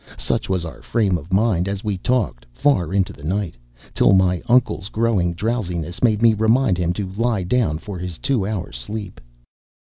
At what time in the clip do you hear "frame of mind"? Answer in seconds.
0.81-1.67